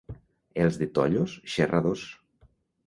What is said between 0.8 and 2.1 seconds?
de Tollos, xerradors.